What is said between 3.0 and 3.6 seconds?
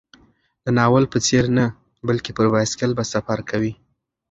سفر